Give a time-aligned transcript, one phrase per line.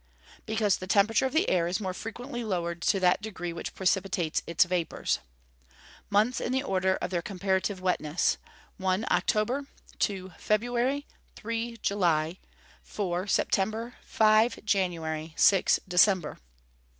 [0.47, 4.41] _Because the temperature of the air is more frequently lowered to that degree which precipitates
[4.47, 5.19] its vapours.
[6.09, 8.39] Months in the order of their comparative wetness:
[8.77, 9.05] 1.
[9.11, 9.67] October.
[9.99, 10.33] 2.
[10.39, 11.05] February.
[11.35, 11.77] 3.
[11.83, 12.39] July.
[12.81, 13.27] 4.
[13.27, 13.93] September.
[14.03, 14.65] 5.
[14.65, 15.33] January.
[15.37, 15.79] 6.
[15.87, 16.39] December.